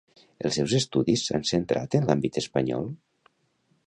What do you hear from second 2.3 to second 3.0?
espanyol?